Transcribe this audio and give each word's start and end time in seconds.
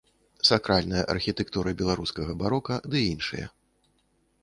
Сакральная 0.49 1.03
архітэктура 1.15 1.75
беларускага 1.83 2.31
барока 2.43 2.83
ды 2.93 3.07
іншыя. 3.15 3.47